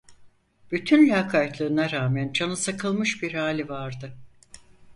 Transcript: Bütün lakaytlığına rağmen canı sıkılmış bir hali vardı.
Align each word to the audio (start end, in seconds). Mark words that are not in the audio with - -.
Bütün 0.71 1.09
lakaytlığına 1.09 1.91
rağmen 1.91 2.33
canı 2.33 2.57
sıkılmış 2.57 3.23
bir 3.23 3.33
hali 3.33 3.69
vardı. 3.69 4.15